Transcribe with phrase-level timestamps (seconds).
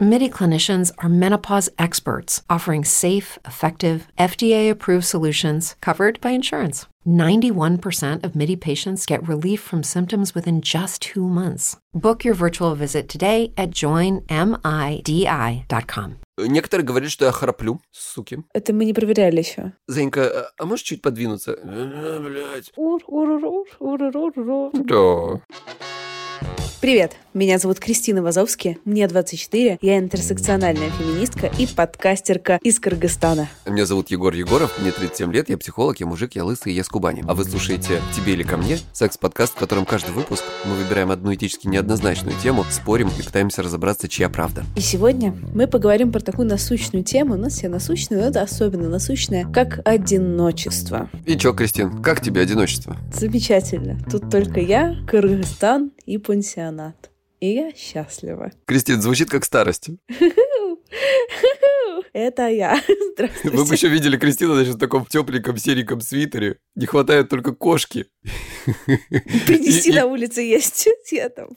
[0.00, 6.86] MIDI clinicians are menopause experts offering safe, effective, FDA approved solutions covered by insurance.
[7.06, 11.76] 91% of MIDI patients get relief from symptoms within just two months.
[11.94, 13.70] Book your virtual visit today at
[15.04, 16.16] joinmidi.com.
[16.38, 18.42] Некоторые говорят, что я храплю, суки.
[18.52, 19.72] Это мы не проверяли еще.
[19.86, 21.52] Зенька, а- а можешь чуть подвинуться?
[21.62, 22.72] Э, Блядь.
[22.76, 24.70] Ур, ур, ур, ур, ур, ур, ур, ур.
[24.74, 25.40] Да.
[26.80, 33.47] Привет, Меня зовут Кристина Вазовски, мне 24, я интерсекциональная феминистка и подкастерка из Кыргызстана.
[33.65, 36.89] Меня зовут Егор Егоров, мне 37 лет, я психолог, я мужик, я лысый, я с
[36.89, 37.23] Кубани.
[37.25, 41.33] А вы слушаете «Тебе или ко мне»— секс-подкаст, в котором каждый выпуск мы выбираем одну
[41.33, 44.65] этически неоднозначную тему, спорим и пытаемся разобраться, чья правда.
[44.75, 48.89] И сегодня мы поговорим про такую насущную тему, у нас все насущную, но это особенно
[48.89, 51.09] насущная, как одиночество.
[51.25, 52.97] И чё, Кристин, как тебе одиночество?
[53.13, 53.97] Замечательно.
[54.11, 57.09] Тут только я, Кыргызстан и пансионат.
[57.39, 58.51] И я счастлива.
[58.65, 59.89] Кристин, звучит как старость.
[62.13, 62.81] Это я.
[63.13, 63.57] Здравствуйте.
[63.57, 66.57] Вы бы еще видели Кристину, значит, в таком тепленьком сереньком свитере.
[66.75, 68.07] Не хватает только кошки.
[69.45, 70.87] Принести И- и- на улице есть.
[71.11, 71.49] Я там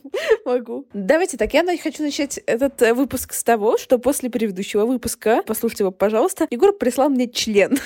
[0.45, 0.87] могу.
[0.93, 5.85] Давайте так, я хочу начать этот э, выпуск с того, что после предыдущего выпуска, послушайте
[5.85, 7.79] его, пожалуйста, Егор прислал мне член.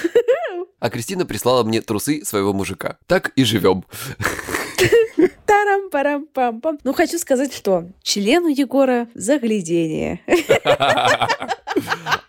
[0.78, 2.98] А Кристина прислала мне трусы своего мужика.
[3.06, 3.84] Так и живем.
[5.46, 10.20] Тарам парам пам пам Ну, хочу сказать, что член у Егора заглядение.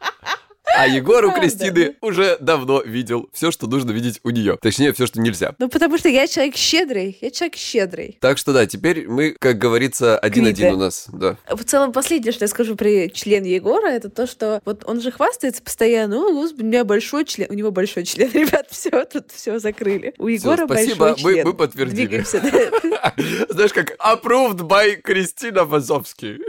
[0.78, 1.31] А Егор у.
[1.31, 4.58] Кристины уже давно видел все, что нужно видеть у нее.
[4.61, 5.56] Точнее, все, что нельзя.
[5.59, 7.17] Ну, потому что я человек щедрый.
[7.22, 8.17] Я человек щедрый.
[8.22, 11.08] Так что да, теперь мы, как говорится, один-один у нас.
[11.11, 11.38] Да.
[11.50, 15.11] В целом, последнее, что я скажу про член Егора, это то, что вот он же
[15.11, 20.14] хвастается постоянно, у меня большой член, у него большой член, ребят, все, тут все закрыли.
[20.17, 21.47] У Егора спасибо, большой мы- член.
[21.47, 22.08] мы подтвердили.
[22.08, 22.39] Двигаемся.
[23.50, 26.40] Знаешь, как approved by Кристина Вазовский.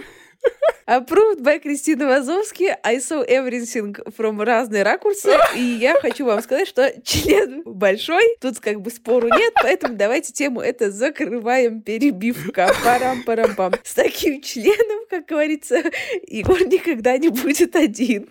[0.88, 2.74] Approved by Кристина Вазовски.
[2.82, 5.28] I saw everything from разные ракурсы.
[5.54, 8.22] И я хочу вам сказать, что член большой.
[8.40, 11.82] Тут как бы спору нет, поэтому давайте тему это закрываем.
[11.82, 12.72] Перебивка.
[12.82, 13.74] Парам-парам-пам.
[13.84, 15.82] С таким членом, как говорится,
[16.26, 18.30] Егор никогда не будет один.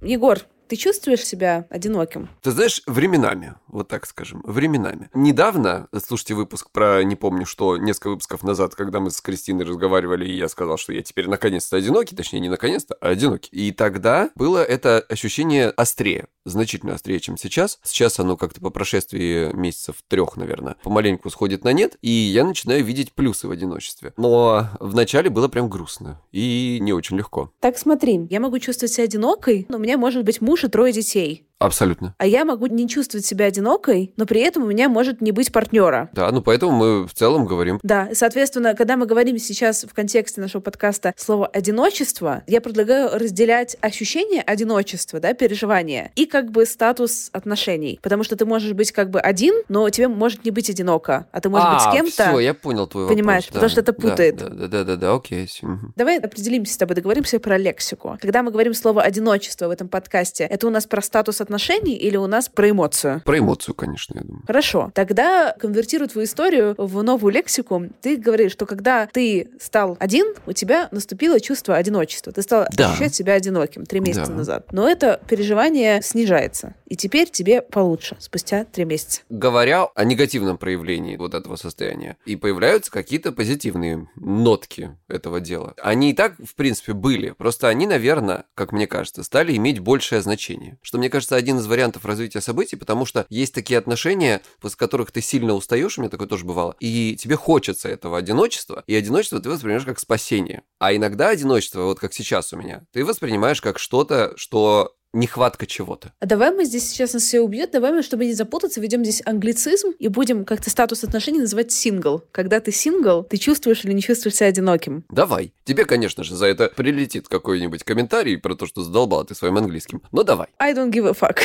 [0.00, 0.38] Егор,
[0.72, 2.30] ты чувствуешь себя одиноким?
[2.40, 5.10] Ты знаешь, временами, вот так скажем, временами.
[5.12, 10.24] Недавно, слушайте выпуск про, не помню что, несколько выпусков назад, когда мы с Кристиной разговаривали,
[10.24, 13.50] и я сказал, что я теперь наконец-то одинокий, точнее, не наконец-то, а одинокий.
[13.50, 17.78] И тогда было это ощущение острее, значительно острее, чем сейчас.
[17.82, 22.82] Сейчас оно как-то по прошествии месяцев трех, наверное, помаленьку сходит на нет, и я начинаю
[22.82, 24.14] видеть плюсы в одиночестве.
[24.16, 27.52] Но вначале было прям грустно и не очень легко.
[27.60, 30.92] Так смотри, я могу чувствовать себя одинокой, но у меня может быть муж и трое
[30.92, 31.46] детей.
[31.64, 32.14] Абсолютно.
[32.18, 35.52] А я могу не чувствовать себя одинокой, но при этом у меня может не быть
[35.52, 36.10] партнера.
[36.12, 40.40] Да, ну поэтому мы в целом говорим Да, соответственно, когда мы говорим сейчас в контексте
[40.40, 47.30] нашего подкаста слово «одиночество», я предлагаю разделять ощущение одиночества, да, переживания, и как бы статус
[47.32, 47.98] отношений.
[48.02, 51.40] Потому что ты можешь быть как бы один, но тебе может не быть одиноко, а
[51.40, 52.38] ты можешь быть с Все, кем-то.
[52.38, 53.54] я понял твой Понимаешь, вопрос.
[53.54, 54.36] потому что это да, путает.
[54.36, 55.48] Да, да, да, да, да, окей.
[55.96, 58.18] Давай определимся с тобой, договоримся про лексику.
[58.20, 62.16] Когда мы говорим слово «одиночество» в этом подкасте, это у нас про статус отношений или
[62.16, 63.22] у нас про эмоцию?
[63.24, 64.44] Про эмоцию, конечно, я думаю.
[64.46, 64.90] Хорошо.
[64.94, 67.84] Тогда конвертируй твою историю в новую лексику.
[68.00, 72.32] Ты говоришь, что когда ты стал один, у тебя наступило чувство одиночества.
[72.32, 72.90] Ты стал Да.
[72.92, 74.36] ощущать себя одиноким три месяца Да.
[74.38, 74.72] назад.
[74.72, 76.74] Но это переживание снижается.
[76.86, 79.22] И теперь тебе получше спустя три месяца.
[79.30, 85.74] Говоря о негативном проявлении вот этого состояния, и появляются какие-то позитивные нотки этого дела.
[85.82, 87.30] Они и так, в принципе, были.
[87.30, 90.78] Просто они, наверное, как мне кажется, стали иметь большее значение.
[90.82, 95.10] Что, мне кажется, один из вариантов развития событий, потому что есть такие отношения, после которых
[95.10, 99.40] ты сильно устаешь, у меня такое тоже бывало, и тебе хочется этого одиночества, и одиночество
[99.40, 100.62] ты воспринимаешь как спасение.
[100.78, 106.12] А иногда одиночество, вот как сейчас у меня, ты воспринимаешь как что-то, что нехватка чего-то.
[106.20, 109.22] А давай мы здесь сейчас нас все убьет, давай мы, чтобы не запутаться, ведем здесь
[109.24, 112.24] англицизм и будем как-то статус отношений называть сингл.
[112.32, 115.04] Когда ты сингл, ты чувствуешь или не чувствуешь себя одиноким.
[115.10, 115.52] Давай.
[115.64, 120.02] Тебе, конечно же, за это прилетит какой-нибудь комментарий про то, что задолбал ты своим английским.
[120.12, 120.48] Но давай.
[120.58, 121.40] I don't give a fuck.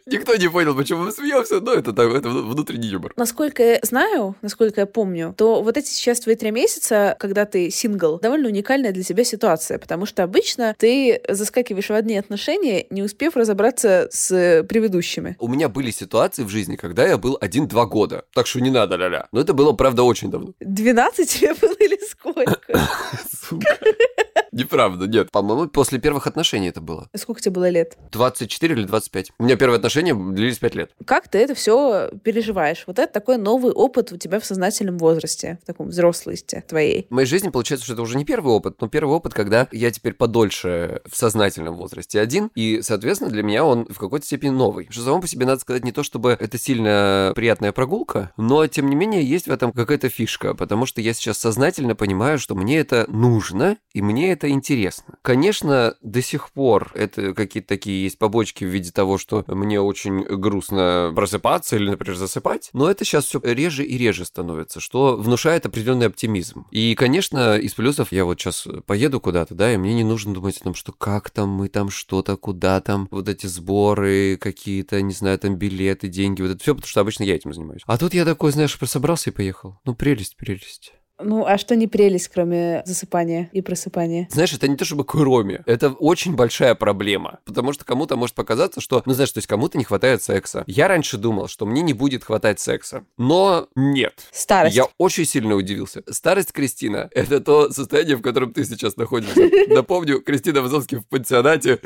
[0.06, 3.12] Никто не понял, почему мы смеемся, но это, это внутренний юмор.
[3.16, 7.70] Насколько я знаю, насколько я помню, то вот эти сейчас твои три месяца, когда ты
[7.70, 13.02] сингл, довольно уникальная для тебя ситуация, потому что обычно ты заскакиваешь в одни отношения, не
[13.02, 15.36] успев разобраться с предыдущими.
[15.38, 18.24] У меня были ситуации в жизни, когда я был один-два года.
[18.34, 19.28] Так что не надо, ля-ля.
[19.32, 20.52] Но это было, правда, очень давно.
[20.60, 22.58] 12 тебе было или сколько?
[24.70, 25.30] Правда, нет.
[25.30, 27.08] По-моему, после первых отношений это было.
[27.14, 27.96] Сколько тебе было лет?
[28.10, 29.32] 24 или 25.
[29.38, 30.90] У меня первые отношения длились 5 лет.
[31.04, 32.84] Как ты это все переживаешь?
[32.86, 37.06] Вот это такой новый опыт у тебя в сознательном возрасте, в таком взрослости твоей.
[37.10, 39.90] В моей жизни получается, что это уже не первый опыт, но первый опыт, когда я
[39.90, 44.88] теперь подольше в сознательном возрасте один, и, соответственно, для меня он в какой-то степени новый.
[44.90, 48.88] Что само по себе, надо сказать, не то, чтобы это сильно приятная прогулка, но, тем
[48.88, 52.78] не менее, есть в этом какая-то фишка, потому что я сейчас сознательно понимаю, что мне
[52.78, 55.18] это нужно, и мне это интересно.
[55.22, 60.22] Конечно, до сих пор это какие-то такие есть побочки в виде того, что мне очень
[60.22, 65.66] грустно просыпаться или, например, засыпать, но это сейчас все реже и реже становится, что внушает
[65.66, 66.66] определенный оптимизм.
[66.70, 70.58] И, конечно, из плюсов я вот сейчас поеду куда-то, да, и мне не нужно думать
[70.58, 75.12] о том, что как там мы там что-то, куда там, вот эти сборы какие-то, не
[75.12, 77.82] знаю, там билеты, деньги, вот это все, потому что обычно я этим занимаюсь.
[77.86, 79.78] А тут я такой, знаешь, собрался и поехал.
[79.84, 80.92] Ну, прелесть, прелесть.
[81.24, 84.28] Ну, а что не прелесть, кроме засыпания и просыпания?
[84.30, 88.80] Знаешь, это не то чтобы кроме, это очень большая проблема, потому что кому-то может показаться,
[88.80, 90.64] что, ну, знаешь, то есть кому-то не хватает секса.
[90.66, 94.14] Я раньше думал, что мне не будет хватать секса, но нет.
[94.30, 94.76] Старость.
[94.76, 96.02] Я очень сильно удивился.
[96.10, 99.48] Старость, Кристина, это то состояние, в котором ты сейчас находишься.
[99.68, 101.80] Напомню, Кристина Вазовский в пансионате,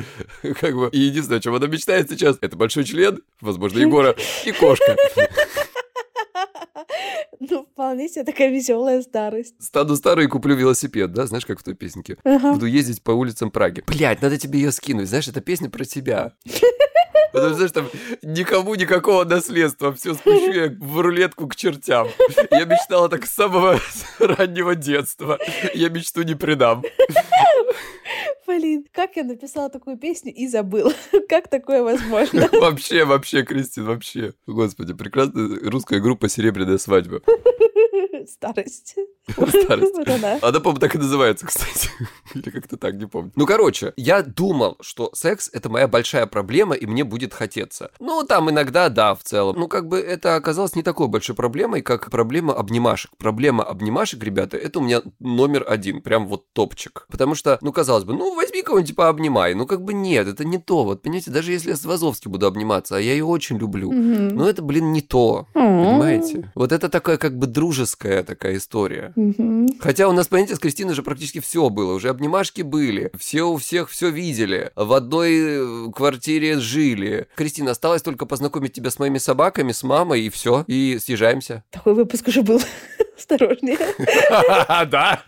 [0.60, 4.52] как бы, и единственное, о чем она мечтает сейчас, это большой член, возможно, Егора, и
[4.52, 4.96] кошка.
[7.76, 9.54] Вполне себе такая веселая старость.
[9.62, 11.26] Стану старый и куплю велосипед, да?
[11.26, 12.16] Знаешь, как в той песенке?
[12.24, 12.54] Ага.
[12.54, 13.84] Буду ездить по улицам Праги.
[13.86, 15.10] Блять, надо тебе ее скинуть.
[15.10, 16.32] Знаешь, это песня про тебя.
[17.34, 17.90] Потому что, знаешь, там
[18.22, 19.92] никому никакого наследства.
[19.92, 22.08] Все спущу я в рулетку к чертям.
[22.50, 23.78] Я мечтала так с самого
[24.20, 25.38] раннего детства.
[25.74, 26.82] Я мечту не предам.
[28.46, 30.94] Блин, как я написала такую песню и забыла.
[31.28, 32.48] Как такое возможно?
[32.52, 34.32] Вообще, вообще, Кристин, вообще.
[34.46, 37.20] Господи, прекрасная русская группа «Серебряная свадьба».
[38.26, 38.96] Старость.
[39.64, 39.94] Старость.
[40.06, 40.38] Она.
[40.38, 41.90] По-моему, так и называется, кстати.
[42.34, 43.32] Или как-то так, не помню.
[43.34, 47.90] Ну, короче, я думал, что секс— это моя большая проблема, и мне будет хотеться.
[47.98, 49.56] Ну, там иногда, да, в целом.
[49.58, 53.10] Ну, как бы это оказалось не такой большой проблемой, как проблема обнимашек.
[53.18, 57.06] Проблема обнимашек, ребята, это у меня номер один, прям вот топчик.
[57.10, 59.54] Потому что, ну, казалось бы, ну, возьми кого-нибудь пообнимай.
[59.54, 60.84] Ну, как бы нет, это не то.
[60.84, 64.28] Вот, понимаете, даже если я с Вазовски буду обниматься, а я ее очень люблю, Мгм.
[64.36, 65.46] ну, это, блин, не то.
[65.54, 66.50] Понимаете?
[66.54, 69.12] Вот это такая как бы дружеская такая история.
[69.16, 69.68] Мгм.
[69.80, 71.94] Хотя у нас, понимаете, с Кристиной же практически все было.
[71.94, 73.10] Уже обнимашки были.
[73.18, 74.70] Все у всех все видели.
[74.76, 77.26] В одной э, квартире жили.
[77.34, 80.64] Кристина, осталось только познакомить тебя с моими собаками, с мамой, и все.
[80.66, 81.64] И съезжаемся.
[81.70, 82.60] Такой выпуск уже был.
[83.16, 83.78] Осторожнее.
[84.90, 85.22] Да.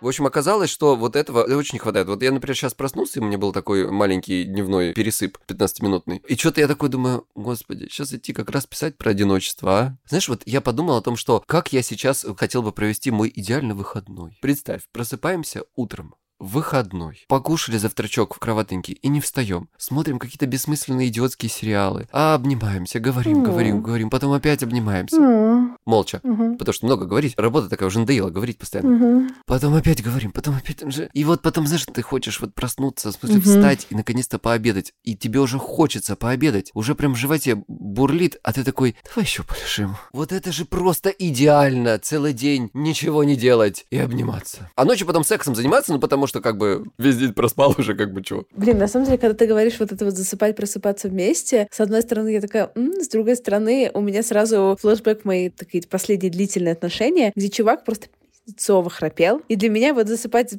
[0.00, 2.08] В общем, оказалось, что вот этого очень не хватает.
[2.08, 6.22] Вот я, например, сейчас проснулся, и у меня был такой маленький дневной пересып 15-минутный.
[6.26, 9.98] И что-то я такой думаю, господи, сейчас идти как раз писать про одиночество, а?
[10.08, 13.74] Знаешь, вот я подумал о том, что как я сейчас хотел бы провести мой идеальный
[13.74, 14.38] выходной.
[14.40, 16.14] Представь, просыпаемся утром.
[16.40, 17.24] Выходной.
[17.28, 19.68] Покушали завтрачок в кроватеньке и не встаем.
[19.76, 22.08] Смотрим какие-то бессмысленные идиотские сериалы.
[22.12, 23.44] А обнимаемся, говорим, М.
[23.44, 25.16] говорим, говорим, потом опять обнимаемся.
[25.16, 25.76] М.
[25.84, 26.20] Молча.
[26.22, 26.56] Мгм.
[26.56, 27.34] Потому что много говорить.
[27.36, 28.90] Работа такая уже надоела говорить постоянно.
[28.90, 29.34] Мгм.
[29.44, 31.10] Потом опять говорим, потом опять же.
[31.12, 33.44] И вот потом, знаешь, ты хочешь вот проснуться, в смысле Мгм.
[33.44, 34.94] встать и наконец-то пообедать.
[35.04, 36.70] И тебе уже хочется пообедать.
[36.72, 39.96] Уже прям в животе бурлит, а ты такой, давай еще полежим.
[40.14, 41.98] Вот это же просто идеально.
[41.98, 44.70] Целый день ничего не делать и обниматься.
[44.74, 48.12] А ночью потом сексом заниматься, ну потому что как бы весь день проспал уже как
[48.12, 48.44] бы чего.
[48.52, 52.02] Блин, на самом деле, когда ты говоришь вот это вот засыпать, просыпаться вместе, с одной
[52.02, 56.72] стороны, я такая, «М», с другой стороны, у меня сразу флешбэк мои такие последние длительные
[56.72, 58.06] отношения, где чувак просто
[58.46, 59.42] пиздецово храпел.
[59.48, 60.56] И для меня вот засыпать и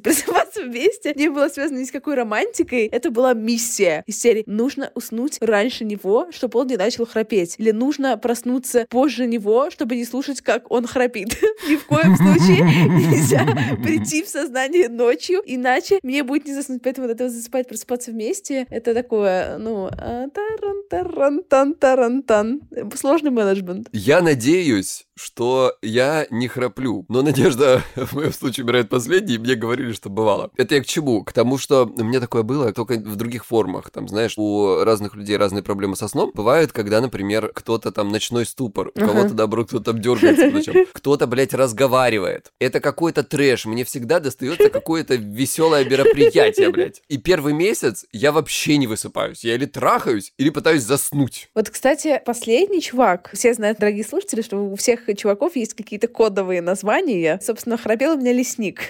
[0.52, 2.86] просыпаться вместе не было связано ни с какой романтикой.
[2.86, 4.44] Это была миссия из серии.
[4.46, 7.56] Нужно уснуть раньше него, чтобы он не начал храпеть.
[7.58, 11.36] Или нужно проснуться позже него, чтобы не слушать, как он храпит.
[11.68, 13.44] Ни в коем случае нельзя
[13.82, 16.80] прийти в сознание ночью, иначе мне будет не заснуть.
[16.82, 22.62] Поэтому вот это вот засыпать, просыпаться вместе, это такое, ну, а, таран-таран-тан-таран-тан.
[22.94, 23.88] Сложный менеджмент.
[23.92, 27.04] Я надеюсь, что я не храплю.
[27.08, 30.41] Но надежда в моем случае умирает последней, мне говорили, что бывало.
[30.56, 31.24] Это я к чему?
[31.24, 33.90] К тому, что у меня такое было, только в других формах.
[33.90, 36.32] Там, знаешь, у разных людей разные проблемы со сном.
[36.34, 40.42] Бывает, когда, например, кто-то там ночной ступор, у кого-то, наоборот, кто-то там дергается.
[40.92, 42.52] Кто-то, блядь, разговаривает.
[42.60, 43.66] Это какой-то трэш.
[43.66, 47.02] Мне всегда достается какое-то веселое мероприятие, блядь.
[47.08, 49.44] И первый месяц я вообще не высыпаюсь.
[49.44, 51.50] Я или трахаюсь, или пытаюсь заснуть.
[51.54, 56.62] Вот, кстати, последний чувак, все знают, дорогие слушатели, что у всех чуваков есть какие-то кодовые
[56.62, 57.40] названия.
[57.42, 58.80] Собственно, храпел у меня лесник.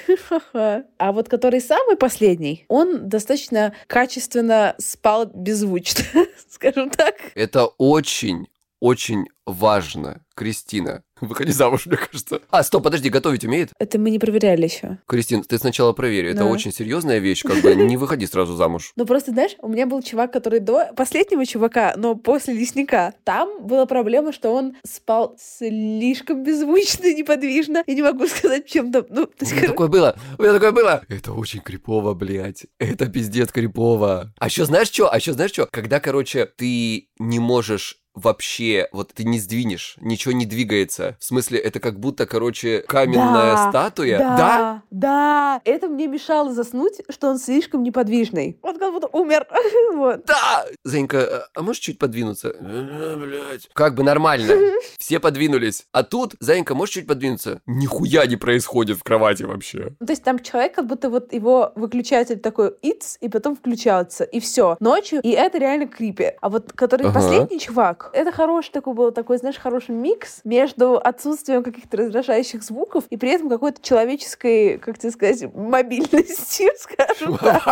[0.52, 6.04] А вот который самый последний, он достаточно качественно спал беззвучно,
[6.48, 7.16] скажем так.
[7.34, 8.46] Это очень,
[8.78, 11.02] очень важно, Кристина.
[11.22, 12.40] Выходи замуж, мне кажется.
[12.50, 13.70] А, стоп, подожди, готовить умеет?
[13.78, 14.98] Это мы не проверяли еще.
[15.06, 16.26] Кристин, ты сначала проверь.
[16.26, 16.46] Это Да.
[16.46, 18.92] очень серьезная вещь, как бы не выходи сразу замуж.
[18.96, 23.64] Ну просто, знаешь, у меня был чувак, который до последнего чувака, но после лесника, там
[23.66, 27.84] была проблема, что он спал слишком беззвучно, неподвижно.
[27.86, 29.04] Я не могу сказать, чем там.
[29.08, 31.04] Ну, У меня такое было, у меня такое было.
[31.08, 32.66] Это очень крипово, блядь.
[32.78, 34.32] Это пиздец крипово.
[34.38, 35.12] А еще знаешь что?
[35.12, 35.68] А еще знаешь что?
[35.70, 41.16] Когда, короче, ты не можешь вообще, вот ты не сдвинешь, ничего не двигается.
[41.18, 44.18] В смысле, это как будто, короче, каменная Да, статуя.
[44.18, 48.58] Да, да, это мне мешало заснуть, что он слишком неподвижный.
[48.62, 49.46] Он как будто умер.
[49.92, 50.24] Вот.
[50.26, 50.64] Да!
[50.84, 52.54] Зенька, а можешь чуть подвинуться?
[52.60, 53.68] Блять.
[53.74, 54.54] Как бы нормально.
[54.98, 55.86] Все подвинулись.
[55.92, 57.60] А тут, Зенька, можешь чуть подвинуться?
[57.66, 59.94] Нихуя не происходит в кровати вообще.
[60.00, 64.24] Ну, То есть там человек, как будто вот его выключатель такой its, и потом включается,
[64.24, 64.76] и все.
[64.80, 66.32] Ночью, и это реально крипи.
[66.40, 67.14] А вот который Ага.
[67.20, 73.04] последний чувак, это хороший такой был, такой, знаешь, хороший микс между отсутствием каких-то раздражающих звуков
[73.10, 77.62] и при этом какой-то человеческой, как тебе сказать, мобильностью, скажем так.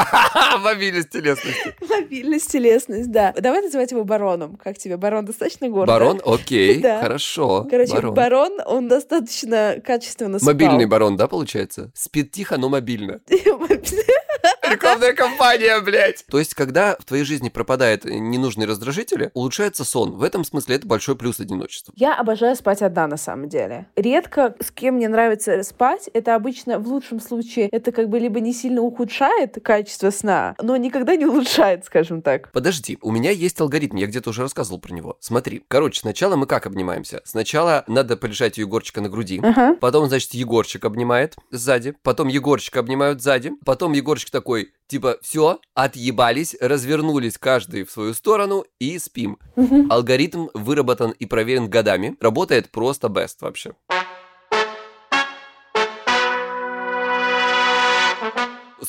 [0.63, 1.75] Мобильность телесности.
[1.89, 3.33] Мобильность, телесность, да.
[3.33, 4.57] Давай называть его бароном.
[4.57, 4.97] Как тебе?
[4.97, 5.93] Барон достаточно гордо?
[5.93, 7.67] Барон, окей, хорошо.
[7.71, 8.15] Короче, барон.
[8.15, 8.61] барон.
[8.67, 10.53] он достаточно качественно спал.
[10.53, 11.91] Мобильный барон, да, получается?
[11.95, 13.21] Спит тихо, но мобильно.
[14.71, 16.25] Рекламная кампания, блядь.
[16.31, 20.12] То есть, когда в твоей жизни пропадают ненужные раздражители, улучшается сон.
[20.12, 21.93] В этом смысле это большой плюс одиночества.
[21.97, 23.87] Я обожаю спать одна, на самом деле.
[23.97, 26.09] Редко с кем мне нравится спать.
[26.12, 30.77] Это обычно, в лучшем случае, это как бы либо не сильно ухудшает качество сна, но
[30.77, 32.50] никогда не улучшает, скажем так.
[32.53, 35.17] Подожди, у меня есть алгоритм, я где-то уже рассказывал про него.
[35.21, 37.21] Смотри, короче, сначала мы как обнимаемся?
[37.25, 39.77] Сначала надо полежать у Егорчика на груди, Ага.
[39.81, 46.57] потом, значит, Егорчик обнимает сзади, потом Егорчика обнимают сзади, потом Егорчик такой, типа, все, отъебались,
[46.61, 49.38] развернулись каждый в свою сторону и спим.
[49.88, 53.73] Алгоритм выработан и проверен годами, работает просто best вообще.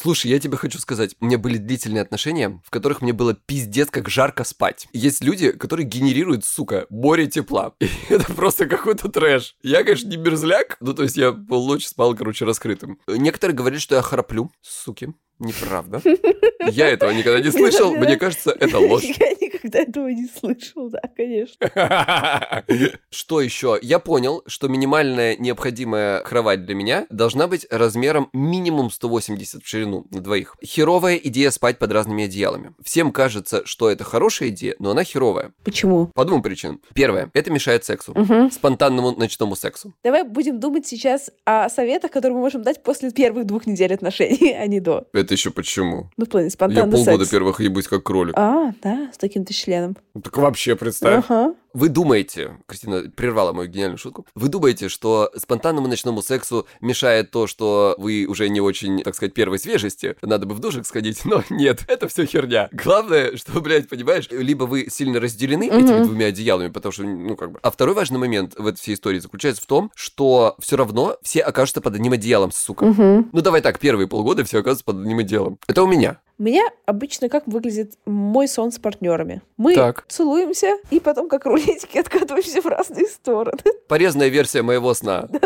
[0.01, 3.89] Слушай, я тебе хочу сказать, у меня были длительные отношения, в которых мне было пиздец
[3.91, 4.87] как жарко спать.
[4.93, 7.75] Есть люди, которые генерируют, сука, море тепла.
[7.79, 9.55] И это просто какой-то трэш.
[9.61, 12.99] Я, конечно, не мерзляк, ну то есть я полночи спал, короче, раскрытым.
[13.07, 15.13] Некоторые говорят, что я храплю, суки.
[15.41, 15.99] Неправда.
[16.69, 19.03] Я этого никогда не слышал, мне кажется, это ложь.
[19.19, 21.67] Я никогда этого не слышал, да, конечно.
[23.09, 23.79] Что еще?
[23.81, 30.05] Я понял, что минимальная необходимая кровать для меня должна быть размером минимум 180 в ширину
[30.11, 30.55] на двоих.
[30.63, 32.75] Херовая идея спать под разными одеялами.
[32.83, 35.53] Всем кажется, что это хорошая идея, но она херовая.
[35.63, 36.11] Почему?
[36.13, 36.81] По двум причинам.
[36.93, 38.13] Первое, это мешает сексу.
[38.15, 38.51] Мгм.
[38.51, 39.91] Спонтанному ночному сексу.
[40.03, 44.53] Давай будем думать сейчас о советах, которые мы можем дать после первых двух недель отношений,
[44.53, 45.07] а не до.
[45.13, 46.09] Это еще почему?
[46.17, 47.29] Ну, в плане Я спонтанный полгода секс.
[47.31, 48.33] первых ебусь как кролик.
[48.37, 49.97] А, да, с таким-то членом.
[50.13, 51.25] Ну, Так вообще представь.
[51.29, 51.53] Ага.
[51.73, 57.47] Вы думаете, Кристина прервала мою гениальную шутку, вы думаете, что спонтанному ночному сексу мешает то,
[57.47, 61.43] что вы уже не очень, так сказать, первой свежести, надо бы в душик сходить, но
[61.49, 62.69] нет, это все херня.
[62.71, 66.05] Главное, что, блядь, понимаешь, либо вы сильно разделены этими Мгм.
[66.07, 67.59] двумя одеялами, потому что, ну, как бы...
[67.61, 71.41] А второй важный момент в этой всей истории заключается в том, что все равно все
[71.41, 72.85] окажутся под одним одеялом, сука.
[72.85, 73.29] Мгм.
[73.31, 75.57] Ну, давай так, первые полгода все оказываются под одним одеялом.
[75.67, 76.19] Это у меня.
[76.41, 79.43] У меня обычно как выглядит мой сон с партнерами.
[79.57, 80.05] Мы Так.
[80.07, 83.59] целуемся и потом как рулетики откатываемся в разные стороны.
[83.87, 85.29] Порезанная версия моего сна.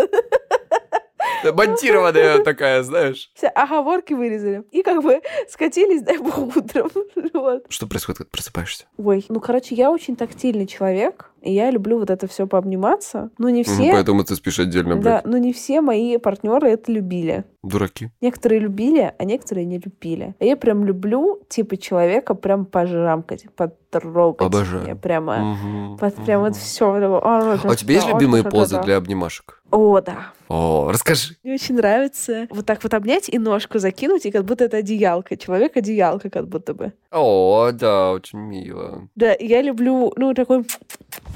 [1.53, 3.29] Монтированная такая, знаешь.
[3.33, 4.63] Все оговорки вырезали.
[4.71, 6.89] И как бы скатились, дай бог, утром.
[7.33, 7.65] Вот.
[7.69, 8.85] Что происходит, когда просыпаешься?
[8.97, 13.29] Ой, ну, короче, я очень тактильный человек, и я люблю вот это все пообниматься.
[13.37, 13.91] Но не все...
[13.91, 15.25] Поэтому ты спишь отдельно, Да, блядь.
[15.25, 17.43] но не все мои партнеры это любили.
[17.61, 18.09] Дураки.
[18.21, 20.35] Некоторые любили, а некоторые не любили.
[20.39, 24.41] А я прям люблю, типа, человека прям пожрамкать, потрогать.
[24.47, 24.87] Обожаю.
[24.87, 25.37] Я прямо...
[25.55, 26.59] Мгм, Вот прям вот мгм.
[26.59, 26.85] все.
[27.21, 29.61] А у тебя есть любимые позы для обнимашек?
[29.75, 30.31] О, да.
[30.47, 31.35] О, расскажи.
[31.43, 35.35] Мне очень нравится вот так вот обнять и ножку закинуть, и как будто это одеялка.
[35.35, 36.93] Человек-одеялка как будто бы.
[37.11, 39.09] О, да, очень мило.
[39.15, 40.65] Да, я люблю, ну, такой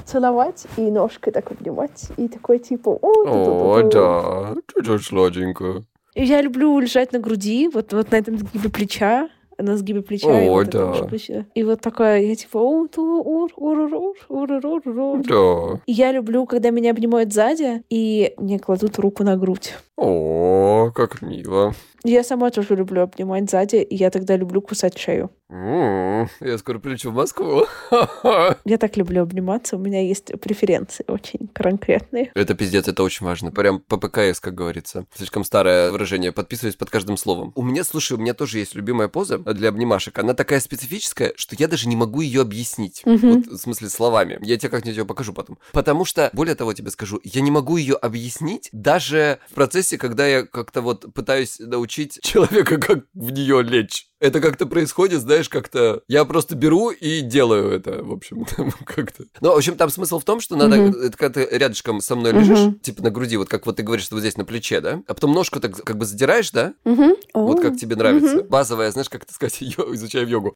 [0.06, 2.08] целовать и ножкой так обнимать.
[2.16, 2.98] И такой типа...
[3.02, 3.90] О, О, ту-ту-ту-ту».
[3.90, 5.84] да, чуть-чуть сладенько.
[6.14, 9.28] И я люблю лежать на груди, вот, вот на этом сгибе плеча,
[9.62, 10.28] на сгибе плеча.
[10.28, 10.92] О, э, и вот да.
[10.94, 11.46] Это, плеча.
[11.54, 15.80] И вот такое, я типа, ур ур ур ур ур ур ур Да.
[15.86, 19.74] И я люблю, когда меня обнимают сзади, и мне кладут руку на грудь.
[20.04, 21.74] О, как мило.
[22.02, 25.30] Я сама тоже люблю обнимать сзади, и я тогда люблю кусать шею.
[25.50, 27.66] М, Я скоро прилечу в Москву.
[28.64, 32.30] Я так люблю обниматься, у меня есть преференции очень конкретные.
[32.34, 33.50] Это пиздец, это очень важно.
[33.50, 35.04] Прям ППКС, как говорится.
[35.14, 36.32] Слишком старое выражение.
[36.32, 37.52] Подписываюсь под каждым словом.
[37.54, 40.18] У меня, слушай, у меня тоже есть любимая поза для обнимашек.
[40.18, 43.02] Она такая специфическая, что я даже не могу ее объяснить.
[43.04, 44.38] Вот, в смысле, словами.
[44.40, 45.58] Я тебе как-нибудь ее покажу потом.
[45.72, 50.26] Потому что, более того, тебе скажу, я не могу ее объяснить даже в процессе, когда
[50.26, 54.09] я как-то вот пытаюсь научить человека, как в нее лечь.
[54.20, 56.02] Это как-то происходит, знаешь, как-то...
[56.06, 58.44] Я просто беру и делаю это, в общем,
[58.84, 59.24] как-то.
[59.40, 60.76] Ну, в общем, там смысл в том, что надо...
[60.76, 61.00] Мгм.
[61.06, 62.80] Это когда ты рядышком со мной лежишь, Мгм.
[62.80, 65.02] типа на груди, вот как вот ты говоришь, что вот здесь на плече, да?
[65.06, 66.74] А потом ножку так как бы задираешь, да?
[66.84, 67.14] Мгм.
[67.34, 68.42] Вот как тебе нравится.
[68.42, 70.54] Базовая, знаешь, как это сказать, йо- изучаем йогу.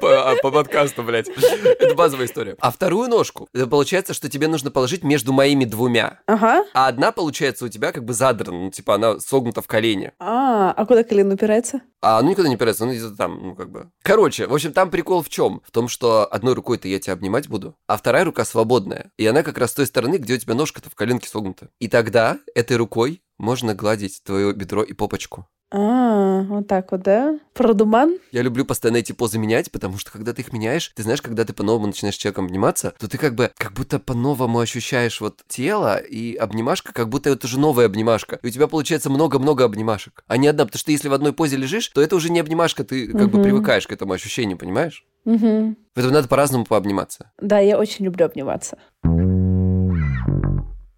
[0.00, 1.28] По а, по подкасту, блядь.
[1.28, 2.56] Это базовая история.
[2.60, 6.20] А вторую ножку, это получается, что тебе нужно положить между моими двумя.
[6.26, 6.64] Ага.
[6.74, 10.12] А одна, получается, у тебя как бы задрана, ну, типа она согнута в колене.
[10.18, 11.80] А, а куда колено упирается?
[12.02, 13.90] А оно никуда не опирается, оно где-то там, ну, как бы.
[14.02, 15.62] Короче, в общем, там прикол в чем?
[15.64, 19.12] В том, что одной рукой-то я тебя обнимать буду, а вторая рука свободная.
[19.16, 21.70] И она как раз с той стороны, где у тебя ножка-то в коленке согнута.
[21.78, 25.46] И тогда этой рукой можно гладить твое бедро и попочку.
[25.72, 27.38] А, вот так вот, да?
[27.54, 28.18] Продуман?
[28.32, 31.44] Я люблю постоянно эти позы менять, потому что когда ты их меняешь, ты знаешь, когда
[31.44, 35.98] ты по-новому начинаешь человеком обниматься, то ты как бы, как будто по-новому ощущаешь вот тело,
[35.98, 38.40] и обнимашка, как будто это уже новая обнимашка.
[38.42, 41.56] И у тебя получается много-много обнимашек, а не одна, потому что если в одной позе
[41.56, 43.42] лежишь, то это уже не обнимашка, ты как бы Мгм.
[43.42, 45.04] привыкаешь к этому ощущению, понимаешь?
[45.24, 45.76] Мгм.
[45.94, 47.30] Поэтому надо по-разному пообниматься.
[47.40, 48.78] Да, я очень люблю обниматься.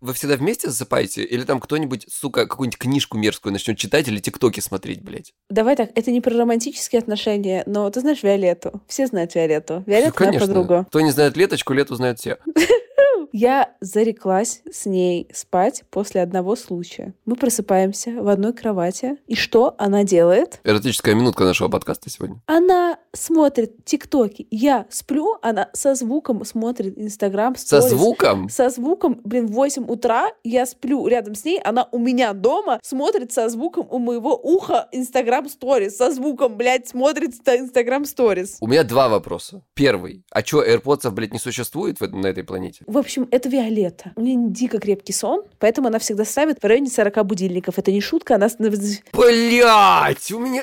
[0.02, 1.22] Вы всегда вместе засыпаете?
[1.22, 5.32] Или там кто-нибудь, сука, какую-нибудь книжку мерзкую начнет читать или тиктоки смотреть, блядь?
[5.48, 8.82] Давай так, это не про романтические отношения, но ты знаешь Виолетту.
[8.88, 9.84] Все знают Виолетту.
[9.86, 10.86] Виолетта моя подруга.
[10.88, 12.38] Кто не знает леточку, лету знают все.
[13.32, 17.14] Я зареклась с ней спать после одного случая.
[17.24, 19.18] Мы просыпаемся в одной кровати.
[19.26, 20.60] И что она делает?
[20.64, 22.42] Эротическая минутка нашего подкаста сегодня.
[22.46, 24.46] Она смотрит тиктоки.
[24.50, 27.54] Я сплю, она со звуком смотрит Инстаграм.
[27.56, 28.48] Со звуком?
[28.48, 32.80] Со звуком, блин, в 8 утра я сплю рядом с ней, она у меня дома
[32.82, 35.96] смотрит со звуком у моего уха Инстаграм сторис.
[35.96, 38.56] Со звуком, блядь, смотрит Инстаграм сторис.
[38.60, 39.62] У меня два вопроса.
[39.74, 40.24] Первый.
[40.30, 42.84] А чё, AirPods, блядь, не существует в на этой планете?
[42.86, 44.12] В общем, это Виолетта.
[44.16, 47.78] У нее дико крепкий сон, поэтому она всегда ставит в районе 40 будильников.
[47.78, 48.48] Это не шутка, она...
[49.12, 50.62] Блять, у меня...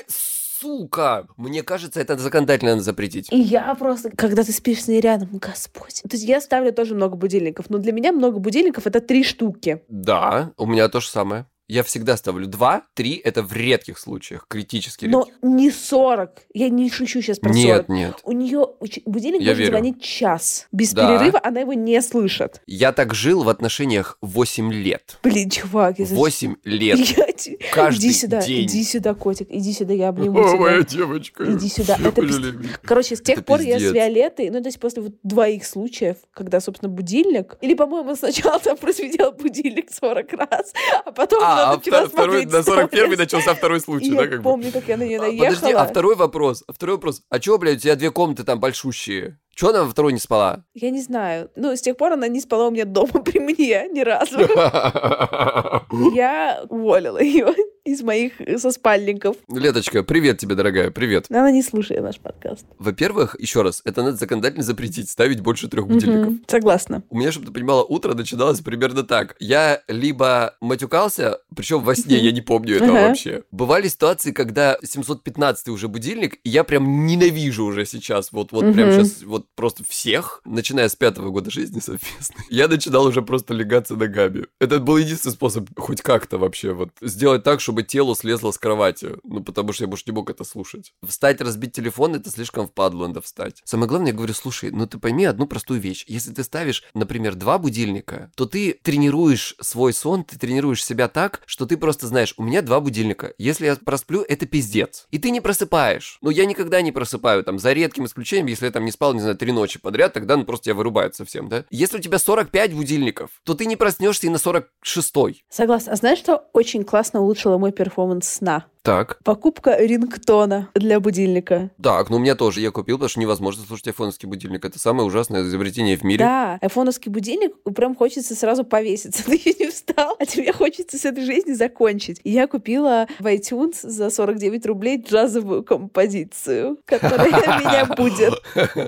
[0.60, 1.26] Сука!
[1.36, 3.32] Мне кажется, это законодательно надо запретить.
[3.32, 6.02] И я просто, когда ты спишь с ней рядом, Господь.
[6.02, 9.82] То есть я ставлю тоже много будильников, но для меня много будильников— это три штуки.
[9.88, 11.46] Да, у меня то же самое.
[11.70, 15.34] Я всегда ставлю два, три, это в редких случаях, критически Но редких.
[15.42, 16.30] не 40.
[16.52, 17.64] Я не шучу сейчас про 40.
[17.64, 18.14] Нет, нет.
[18.24, 18.66] У нее
[19.06, 19.70] будильник Я может верю.
[19.70, 20.66] звонить час.
[20.72, 21.06] Без Да.
[21.16, 22.60] перерыва она его не слышит.
[22.66, 25.18] Я так жил в отношениях 8 лет.
[25.22, 26.98] Блин, чувак, я за- 8 лет.
[26.98, 27.26] Я
[27.72, 28.66] Каждый иди сюда, день.
[28.66, 30.82] иди сюда, котик, иди сюда, я обниму тебя.
[30.82, 31.44] девочка.
[31.44, 31.96] Иди сюда.
[32.04, 32.40] Это пиз-.
[32.82, 33.92] Короче, с тех Это пор я с пиздец.
[33.94, 38.76] Виолеттой, ну, то есть после вот двоих случаев, когда, собственно, будильник, или, по-моему, сначала там
[38.80, 40.72] просветил будильник 40 раз,
[41.04, 43.18] а потом А, а начала втор- второй, на 41 сторис.
[43.18, 44.42] начался второй случай, да, как бы?
[44.42, 45.46] помню, как я на нее А, наехала.
[45.54, 48.60] Подожди, а второй вопрос, а второй вопрос, а чё, блядь, у тебя две комнаты там
[48.60, 49.38] большущие?
[49.54, 50.64] Чё она во второй не спала?
[50.74, 51.50] Я не знаю.
[51.56, 54.38] Ну, с тех пор она не спала у меня дома при мне ни разу.
[56.14, 57.54] Я уволила ее
[57.90, 59.36] из моих э, соспальников.
[59.48, 61.26] Леточка, привет тебе, дорогая, привет.
[61.28, 62.64] Она не слушает наш подкаст.
[62.78, 66.32] Во-первых, еще раз, это надо законодательно запретить, ставить больше трех будильников.
[66.34, 67.02] Мгм, Согласна.
[67.10, 69.34] У меня, чтобы ты понимала, утро начиналось примерно так.
[69.40, 73.08] Я либо матюкался, причем во сне, я не помню этого Ага.
[73.08, 73.42] вообще.
[73.50, 78.92] Бывали ситуации, когда 715 уже будильник, и я прям ненавижу уже сейчас, вот, вот прям
[78.92, 83.96] сейчас, вот просто всех, начиная с пятого года жизни совместной, я начинал уже просто легаться
[83.96, 84.46] ногами.
[84.60, 89.16] Это был единственный способ хоть как-то вообще вот сделать так, чтобы тело слезло с кровати.
[89.24, 90.92] Ну, потому что я больше не мог это слушать.
[91.06, 93.62] Встать, разбить телефон, это слишком впадло надо встать.
[93.64, 96.04] Самое главное, я говорю, слушай, ну ты пойми одну простую вещь.
[96.08, 101.42] Если ты ставишь, например, два будильника, то ты тренируешь свой сон, ты тренируешь себя так,
[101.46, 103.34] что ты просто знаешь, у меня два будильника.
[103.38, 105.06] Если я просплю, это пиздец.
[105.10, 106.18] И ты не просыпаешь.
[106.20, 109.20] Ну, я никогда не просыпаю, там, за редким исключением, если я там не спал, не
[109.20, 111.64] знаю, три ночи подряд, тогда ну, просто тебя вырубают совсем, да?
[111.70, 115.44] Если у тебя 45 будильников, то ты не проснешься и на 46-й.
[115.48, 115.92] Согласна.
[115.92, 118.69] А знаешь, что очень классно улучшило мой перформанс сна?
[118.82, 119.18] Так.
[119.24, 121.70] Покупка рингтона для будильника.
[121.82, 124.64] Так, ну у меня тоже я купил, потому что невозможно слушать айфоновский будильник.
[124.64, 126.24] Это самое ужасное изобретение в мире.
[126.24, 129.24] Да, айфоновский будильник, прям хочется сразу повеситься.
[129.26, 132.20] Ты еще не встал, а тебе хочется с этой жизни закончить.
[132.24, 137.28] И я купила в iTunes за 49 рублей джазовую композицию, которая
[137.60, 138.34] меня будет.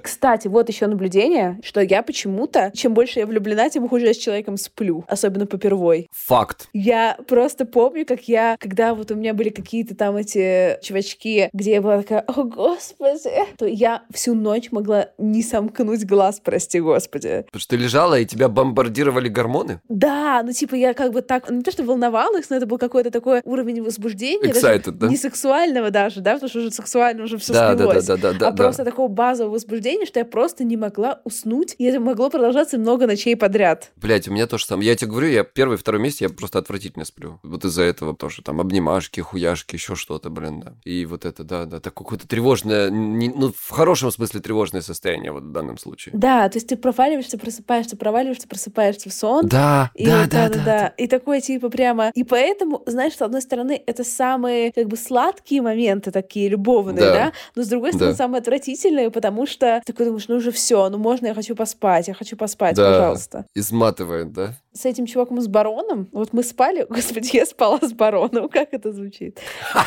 [0.03, 4.19] Кстати, вот еще наблюдение, что я почему-то, чем больше я влюблена, тем хуже я с
[4.19, 6.09] человеком сплю, особенно попервой.
[6.13, 6.69] Факт.
[6.73, 9.51] Я просто помню, как я, когда вот у меня были
[9.83, 15.09] какие-то там эти чувачки, где я была такая, о господи, то я всю ночь могла
[15.19, 17.45] не сомкнуть глаз, прости господи.
[17.47, 19.81] Потому что ты лежала, и тебя бомбардировали гормоны?
[19.89, 23.11] Да, ну типа я как бы так, не то что волновалась, но это был какой-то
[23.11, 25.09] такой уровень возбуждения, Excited, да?
[25.09, 28.07] не сексуального даже, да, потому что уже сексуально уже все Да, да, слилось.
[28.07, 28.65] да, да, да, а да.
[28.65, 33.07] просто такого базового возбуждения, что я просто не могла уснуть, и это могло продолжаться много
[33.07, 33.91] ночей подряд.
[33.97, 34.89] Блять, у меня тоже самое.
[34.89, 37.41] Я тебе говорю, я первый, второй месяц я просто отвратительно сплю.
[37.43, 40.75] Вот из-за этого тоже там обнимашки, хуяшки, еще что-то, блин, да.
[40.85, 45.33] И вот это, да, да, так какое-то тревожное, не- ну, в хорошем смысле тревожное состояние
[45.33, 46.13] вот в данном случае.
[46.17, 49.47] Да, то есть ты проваливаешься, просыпаешься, проваливаешься, просыпаешься в сон.
[49.47, 50.87] Да, И да, да, это, да, да.
[50.99, 52.11] И такое типа прямо...
[52.15, 57.13] И поэтому, знаешь, с одной стороны, это самые как бы сладкие моменты такие, любовные, Да.
[57.13, 57.33] да?
[57.55, 58.17] Но с другой стороны, Да.
[58.19, 62.15] самые отвратительные, потому что такой думаешь, ну уже все, ну можно, я хочу поспать, я
[62.15, 62.91] хочу поспать, Да.
[62.91, 63.47] пожалуйста.
[63.55, 64.55] Изматывает, да?
[64.75, 68.93] С этим чуваком с бароном, вот мы спали, господи, я спала с бароном, как это
[68.93, 69.39] звучит?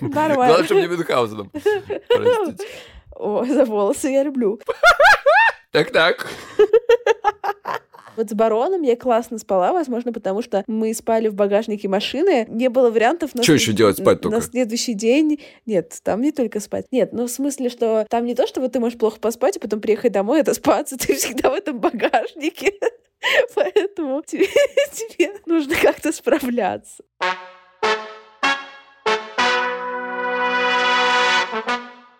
[0.00, 1.50] Главное, чтобы не Мюнхгаузеном.
[1.50, 2.68] Простите.
[3.18, 4.60] Ой, за волосы я люблю.
[5.70, 6.26] Так-так.
[8.16, 12.46] Вот с бароном я классно спала, возможно, потому что мы спали в багажнике машины.
[12.48, 14.38] Не было вариантов след- ещё делать, спать только?
[14.38, 15.40] На следующий день.
[15.66, 16.86] Нет, там не только спать.
[16.90, 19.60] Нет, ну в смысле, что там не то, что вот ты можешь плохо поспать, а
[19.60, 20.96] потом приехать домой, это спаться.
[21.06, 22.72] Ты всегда в этом багажнике.
[23.54, 24.46] Поэтому тебе,
[24.92, 27.02] тебе нужно как-то справляться.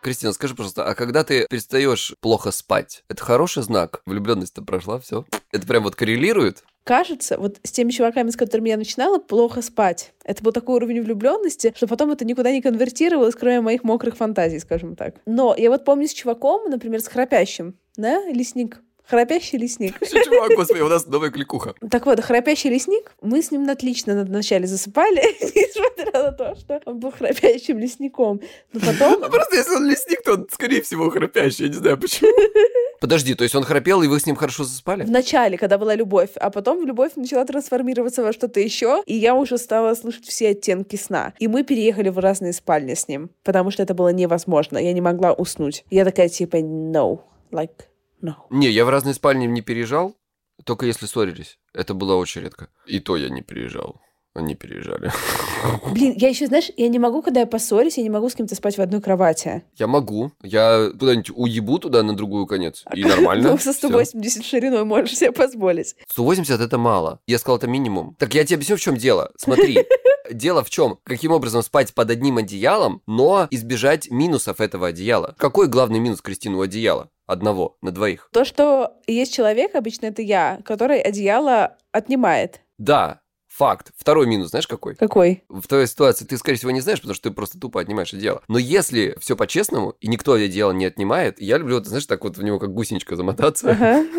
[0.06, 4.02] Кристина, скажи, пожалуйста, а когда ты перестаешь плохо спать, это хороший знак?
[4.06, 5.24] Влюбленность-то прошла, все.
[5.50, 6.62] Это прям вот коррелирует?
[6.84, 10.12] Кажется, вот с теми чуваками, с которыми я начинала, плохо спать.
[10.22, 14.60] Это был такой уровень влюбленности, что потом это никуда не конвертировалось, кроме моих мокрых фантазий,
[14.60, 15.16] скажем так.
[15.26, 19.96] Но я вот помню с чуваком, например, с храпящим, да, лесник, храпящий лесник.
[20.06, 21.74] Что, чувак, господи, у нас новая кликуха.
[21.90, 26.98] Так вот, храпящий лесник, мы с ним отлично вначале засыпали, несмотря на то, что он
[26.98, 28.40] был храпящим лесником.
[28.72, 29.20] Но потом...
[29.20, 32.30] Ну, просто если он лесник, то он, скорее всего, храпящий, я не знаю почему.
[33.00, 35.04] Подожди, то есть он храпел, и вы с ним хорошо заспали?
[35.04, 39.34] В начале, когда была любовь, а потом любовь начала трансформироваться во что-то еще, и я
[39.34, 41.34] уже стала слышать все оттенки сна.
[41.38, 44.78] И мы переехали в разные спальни с ним, потому что это было невозможно.
[44.78, 45.84] Я не могла уснуть.
[45.90, 47.20] Я такая типа no,
[47.52, 47.84] like
[48.22, 48.34] no.
[48.50, 50.16] Не, я в разные спальни не переезжал,
[50.64, 51.58] только если ссорились.
[51.72, 52.68] Это было очень редко.
[52.86, 54.00] И то я не переезжал.
[54.36, 55.10] Они переезжали.
[55.92, 58.54] Блин, я еще, знаешь, я не могу, когда я поссорюсь, я не могу с кем-то
[58.54, 59.62] спать в одной кровати.
[59.76, 60.30] Я могу.
[60.42, 62.84] Я куда-нибудь уебу туда на другую конец.
[62.94, 63.52] И нормально.
[63.52, 63.88] Ну, со Всё.
[63.88, 65.96] 180 шириной можешь себе позволить.
[66.10, 67.20] 180 это мало.
[67.26, 68.14] Я сказал, это минимум.
[68.18, 69.32] Так я тебе объясню, в чем дело.
[69.38, 69.78] Смотри.
[70.30, 70.98] Дело в чем?
[71.04, 75.36] Каким образом спать под одним одеялом, но избежать минусов этого одеяла?
[75.38, 77.10] Какой главный минус, Кристина, у одеяла?
[77.26, 78.28] Одного на двоих.
[78.32, 82.60] То, что есть человек, обычно это я, который одеяло отнимает.
[82.78, 83.20] Да,
[83.56, 83.92] факт.
[83.96, 84.94] Второй минус, знаешь какой?
[84.96, 85.44] Какой?
[85.48, 88.42] В твоей ситуации ты, скорее всего, не знаешь, потому что ты просто тупо отнимаешь одеяло.
[88.48, 92.36] Но если все по-честному, и никто одеяло не отнимает, я люблю, вот, знаешь, так вот
[92.36, 93.70] в него как гусеничка замотаться.
[93.70, 94.04] Ага.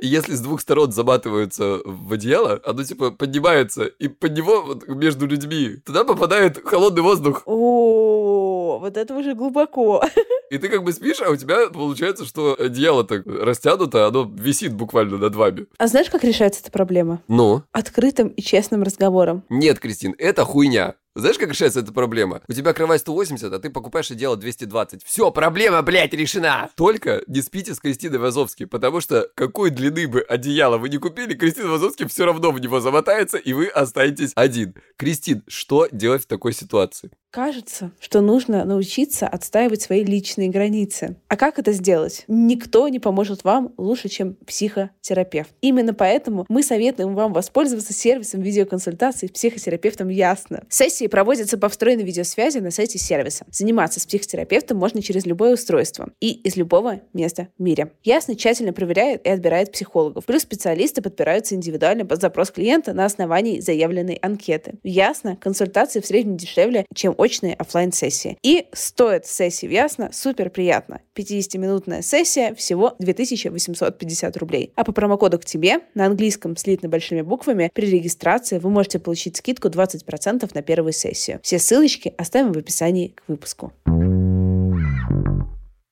[0.00, 4.86] И если с двух сторон заматываются в одеяло, оно типа поднимается, и под него вот
[4.86, 7.42] между людьми туда попадает холодный воздух.
[7.46, 10.04] О, вот это уже глубоко.
[10.50, 14.72] И ты как бы спишь, а у тебя получается, что одеяло так растянуто, оно висит
[14.72, 15.66] буквально над вами.
[15.78, 17.20] А знаешь, как решается эта проблема?
[17.28, 17.62] Ну?
[17.72, 19.44] Открытым и честным разговором.
[19.48, 20.94] Нет, Кристин, это хуйня.
[21.14, 22.42] Знаешь, как решается эта проблема?
[22.48, 25.02] У тебя кровать 180, а ты покупаешь одеяло 220.
[25.04, 26.70] Все, проблема, блядь, решена.
[26.76, 31.34] Только не спите с Кристиной Вазовски, потому что какой длины бы одеяло вы не купили,
[31.34, 34.74] Кристина Вазовски все равно в него замотается, и вы останетесь один.
[34.96, 37.10] Кристин, что делать в такой ситуации?
[37.30, 41.16] Кажется, что нужно научиться отстаивать свои личные границы.
[41.28, 42.24] А как это сделать?
[42.26, 45.50] Никто не поможет вам лучше, чем психотерапевт.
[45.60, 50.64] Именно поэтому мы советуем вам воспользоваться сервисом видеоконсультаций с психотерапевтом Ясно.
[50.70, 53.46] Сессии проводятся по встроенной видеосвязи на сайте сервиса.
[53.50, 57.92] Заниматься с психотерапевтом можно через любое устройство и из любого места в мире.
[58.04, 60.24] Ясно тщательно проверяет и отбирает психологов.
[60.26, 64.74] Плюс специалисты подбираются индивидуально под запрос клиента на основании заявленной анкеты.
[64.82, 70.50] Ясно, консультации в среднем дешевле, чем очные оффлайн сессии И стоит сессии в Ясно супер
[70.50, 71.00] приятно.
[71.16, 74.72] 50-минутная сессия всего 2850 рублей.
[74.76, 79.36] А по промокоду к тебе на английском слитно большими буквами при регистрации вы можете получить
[79.36, 81.40] скидку 20% на первый первую сессию.
[81.42, 83.72] Все ссылочки оставим в описании к выпуску.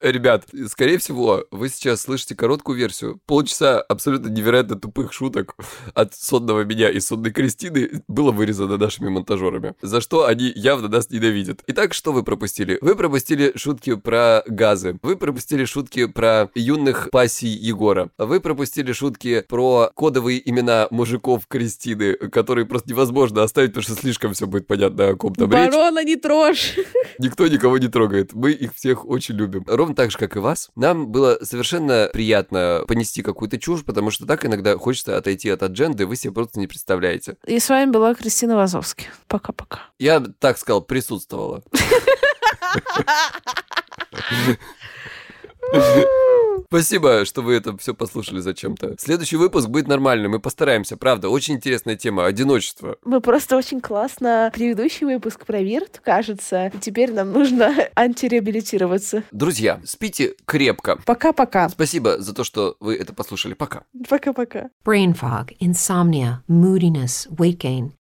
[0.06, 3.20] Ребят, скорее всего, вы сейчас слышите короткую версию.
[3.26, 5.56] Полчаса абсолютно невероятно тупых шуток
[5.94, 11.10] от сонного меня и сонной Кристины было вырезано нашими монтажерами, за что они явно нас
[11.10, 11.64] ненавидят.
[11.66, 12.78] Итак, что вы пропустили?
[12.82, 19.44] Вы пропустили шутки про газы, вы пропустили шутки про юных пассий Егора, вы пропустили шутки
[19.48, 25.08] про кодовые имена мужиков Кристины, которые просто невозможно оставить, потому что слишком все будет понятно,
[25.08, 25.72] о ком там речь.
[25.72, 26.76] Барона не трожь!
[27.18, 28.34] Никто никого не трогает.
[28.34, 29.64] Мы их всех очень любим.
[29.66, 30.70] Ровно так же, как и вас.
[30.76, 36.06] Нам было совершенно приятно понести какую-то чушь, потому что так иногда хочется отойти от адженды,
[36.06, 37.36] вы себе просто не представляете.
[37.46, 39.08] И с вами была Кристина Вазовски.
[39.26, 39.80] Пока-пока.
[39.98, 41.64] Я так сказал, присутствовала.
[46.68, 48.96] Спасибо, что вы это все послушали зачем-то.
[48.98, 51.28] Следующий выпуск будет нормальный, мы постараемся, правда.
[51.28, 52.96] Очень интересная тема, одиночество.
[53.04, 56.72] Мы просто очень классно предыдущий выпуск про Вирт, кажется.
[56.80, 59.22] Теперь нам нужно антиреабилитироваться.
[59.30, 60.98] Друзья, спите крепко.
[61.04, 61.68] Пока-пока.
[61.68, 63.54] Спасибо за то, что вы это послушали.
[63.54, 63.84] Пока.
[64.08, 64.70] Пока-пока.
[64.84, 67.92] Brain fog, insomnia, moodiness, weight gain.